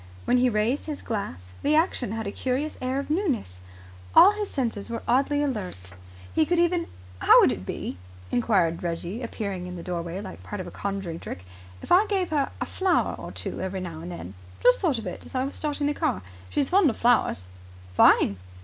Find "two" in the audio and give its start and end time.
13.31-13.61